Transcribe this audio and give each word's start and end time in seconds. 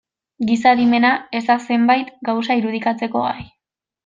Giza 0.49 0.71
adimena 0.77 1.11
ez 1.39 1.43
da 1.49 1.59
zenbait 1.67 2.11
gauza 2.31 2.59
irudikatzeko 2.63 3.25
gai. 3.29 3.39